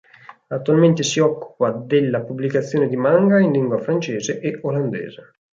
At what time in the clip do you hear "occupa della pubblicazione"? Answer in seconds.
1.19-2.87